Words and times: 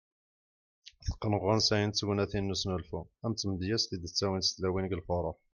Teqqen 1.05 1.33
ɣer 1.37 1.43
wansayen 1.45 1.91
d 1.91 1.95
tegnatin 1.97 2.45
n 2.51 2.53
usnulfu 2.53 2.99
,am 3.25 3.33
tmedyazt 3.33 3.95
i 3.95 3.97
d 3.97 4.03
-ttawint 4.07 4.51
tlawin 4.55 4.85
deg 4.89 4.97
lfuruh. 5.01 5.37